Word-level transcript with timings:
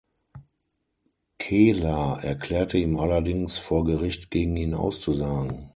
Keeler 1.37 2.21
erklärte 2.23 2.79
ihm 2.79 2.97
allerdings, 2.97 3.59
vor 3.59 3.85
Gericht 3.85 4.31
gegen 4.31 4.57
ihn 4.57 4.73
auszusagen. 4.73 5.69